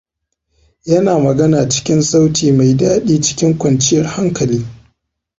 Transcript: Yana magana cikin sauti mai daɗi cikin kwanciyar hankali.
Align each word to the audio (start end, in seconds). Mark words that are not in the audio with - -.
Yana 0.85 1.19
magana 1.19 1.69
cikin 1.69 2.01
sauti 2.01 2.51
mai 2.51 2.73
daɗi 2.73 3.21
cikin 3.21 3.57
kwanciyar 3.57 4.05
hankali. 4.05 4.65